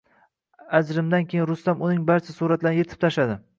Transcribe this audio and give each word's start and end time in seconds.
Ajrimdan 0.79 1.27
keyin 1.35 1.45
Rustam 1.51 1.85
uning 1.89 2.01
barcha 2.09 2.37
suratlarini 2.41 2.83
yirtib 2.85 3.07
tashladi 3.07 3.41